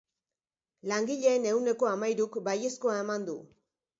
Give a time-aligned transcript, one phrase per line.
[0.91, 3.39] Langileen ehuneko hamahiruk baiezkoa eman du.